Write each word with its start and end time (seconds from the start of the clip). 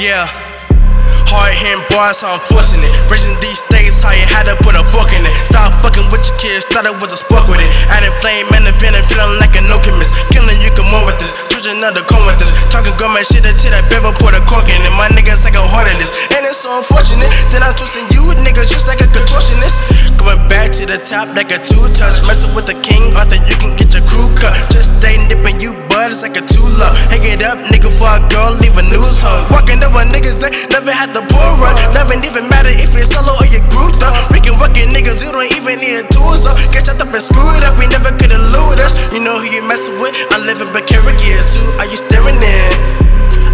Yeah. 0.00 0.24
Hard 1.28 1.52
hitting 1.52 1.84
bars, 1.92 2.24
so 2.24 2.32
I'm 2.32 2.40
forcing 2.48 2.80
it. 2.80 2.88
Bridging 3.04 3.36
these 3.44 3.60
states, 3.60 4.00
how 4.00 4.16
you 4.16 4.24
had 4.32 4.48
to 4.48 4.56
put 4.64 4.72
a 4.72 4.80
fork 4.80 5.12
in 5.12 5.20
it. 5.28 5.34
Stop 5.44 5.76
fucking 5.84 6.08
with 6.08 6.24
your 6.24 6.40
kids, 6.40 6.64
thought 6.72 6.88
it 6.88 6.96
was 7.04 7.12
a 7.12 7.20
sport 7.20 7.44
with 7.52 7.60
it. 7.60 7.68
Adding 7.92 8.10
flame 8.24 8.48
and 8.56 8.64
the 8.64 8.72
venom, 8.80 9.04
feeling 9.12 9.36
like 9.36 9.52
a 9.54 9.62
no 9.68 9.76
chemist. 9.84 10.08
Killing 10.32 10.56
you 10.64 10.72
can 10.72 10.88
more 10.88 11.04
with 11.04 11.20
this. 11.20 11.36
Choose 11.52 11.68
another 11.68 12.00
con 12.08 12.24
with 12.24 12.40
this. 12.40 12.48
Talking 12.72 12.96
gourmet 12.96 13.28
shit 13.28 13.44
until 13.44 13.76
that 13.76 13.92
bevel 13.92 14.16
put 14.16 14.32
a 14.32 14.40
cork 14.48 14.72
in 14.72 14.80
it. 14.80 14.94
My 14.96 15.12
niggas 15.12 15.44
like 15.44 15.54
a 15.54 15.60
heart 15.60 15.84
in 15.92 16.00
this. 16.00 16.08
And 16.32 16.48
it's 16.48 16.64
so 16.64 16.72
unfortunate 16.80 17.28
that 17.52 17.60
I'm 17.60 17.76
twisting 17.76 18.08
you 18.16 18.24
with 18.24 18.40
niggas 18.40 18.72
just 18.72 18.88
like 18.88 19.04
a 19.04 19.08
contortionist. 19.12 19.84
Going 20.16 20.40
back 20.48 20.72
to 20.80 20.88
the 20.88 20.96
top 20.96 21.28
like 21.36 21.52
a 21.52 21.60
two 21.60 21.84
touch. 21.92 22.24
Messing 22.24 22.56
with 22.56 22.64
the 22.64 22.74
king, 22.80 23.12
Arthur, 23.20 23.36
you 23.44 23.54
can 23.60 23.76
get 23.76 23.92
your 23.92 24.02
crew 24.08 24.32
cut. 24.32 24.56
Just 24.72 24.96
stay 24.96 25.20
nipping 25.28 25.60
you 25.60 25.76
buds 25.92 26.24
like 26.24 26.40
a 26.40 26.42
two 26.42 26.64
love. 26.80 26.96
Hang 27.12 27.22
it 27.28 27.44
up, 27.44 27.60
nigga, 27.68 27.92
for 27.92 28.08
a 28.08 28.18
girl, 28.32 28.56
leave 28.64 28.74
a 28.80 28.84
news 28.88 29.20
home. 29.20 29.39
Need 35.80 35.96
a 35.96 36.04
tools 36.12 36.44
up. 36.44 36.56
Get 36.70 36.86
shut 36.86 37.00
up 37.00 37.08
and 37.08 37.24
screwed 37.24 37.64
up, 37.64 37.74
we 37.80 37.88
never 37.88 38.12
could 38.20 38.30
elude 38.30 38.78
us. 38.78 38.92
You 39.12 39.24
know 39.24 39.40
who 39.40 39.48
you 39.48 39.64
messing 39.64 39.96
with? 39.98 40.12
I'm 40.30 40.44
living 40.44 40.68
precarious. 40.68 41.56
Who 41.56 41.64
are 41.80 41.88
you 41.88 41.96
staring 41.96 42.36
at? 42.36 42.72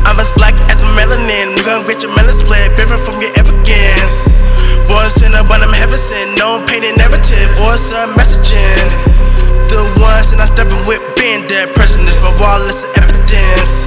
I'm 0.07 0.19
as 0.19 0.31
black 0.35 0.55
as 0.71 0.83
a 0.83 0.89
melanin. 0.99 1.55
We 1.55 1.63
gon' 1.63 1.87
get 1.87 2.03
your 2.03 2.15
melon 2.15 2.35
split, 2.35 2.75
different 2.75 3.03
from 3.07 3.23
your 3.23 3.31
arrogance. 3.39 4.27
Born 4.91 5.11
sinner, 5.11 5.43
but 5.47 5.63
I'm 5.63 5.73
heaven 5.73 5.99
sent. 5.99 6.39
No 6.39 6.63
painted 6.67 6.99
narrative, 6.99 7.49
voice 7.59 7.91
of 7.95 8.11
messaging. 8.19 8.87
The 9.71 9.83
ones 9.99 10.31
and 10.31 10.43
I'm 10.43 10.51
stepping 10.51 10.83
with 10.87 11.03
being 11.19 11.47
dead 11.47 11.75
presidents. 11.75 12.19
My 12.23 12.35
wall 12.39 12.63
is 12.67 12.87
evidence. 12.95 13.86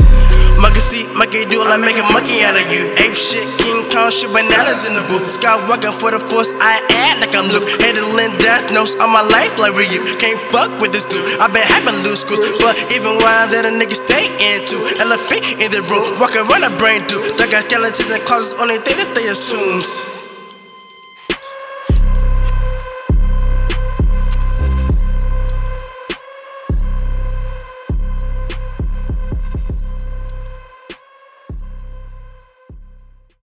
Monkey 0.60 0.84
see, 0.84 1.08
monkey 1.16 1.48
do, 1.48 1.64
I 1.64 1.80
make 1.80 1.96
a 1.96 2.04
monkey 2.12 2.44
out 2.44 2.60
of 2.60 2.68
you. 2.68 2.92
Ape 3.00 3.16
shit, 3.16 3.48
King 3.64 3.88
Kong 3.88 4.12
shit, 4.12 4.28
bananas 4.36 4.84
in 4.84 4.92
the 4.92 5.04
booth. 5.08 5.24
Skywalking 5.32 5.96
for 5.96 6.12
the 6.12 6.20
force, 6.20 6.52
I 6.60 6.84
act 7.08 7.24
like 7.24 7.32
I'm 7.32 7.48
Luke. 7.48 7.64
Handling 7.80 8.36
death 8.44 8.68
notes 8.76 8.92
on 9.00 9.08
my 9.08 9.24
life 9.24 9.56
like 9.56 9.72
Ryuk. 9.72 10.20
Can't 10.20 10.40
fuck 10.52 10.68
with 10.84 10.92
this 10.92 11.08
dude. 11.08 11.24
i 11.40 11.48
been 11.48 11.64
having 11.64 11.96
loose 12.04 12.28
screws, 12.28 12.44
but 12.60 12.76
even 12.92 13.16
while 13.24 13.48
that 13.48 13.64
a 13.64 13.72
nigga 13.72 13.96
stay 13.96 14.28
into. 14.52 14.76
Elephant 15.00 15.64
in 15.64 15.72
the 15.72 15.80
room, 15.88 16.20
walking 16.20 16.44
around 16.44 16.68
a 16.68 16.72
brain 16.76 17.08
dude. 17.08 17.24
Dug 17.40 17.56
out 17.56 17.64
skeletons 17.64 18.12
and 18.12 18.24
closets, 18.28 18.60
only 18.60 18.84
thing 18.84 19.00
that 19.00 19.16
they 19.16 19.32
assumes. 19.32 20.09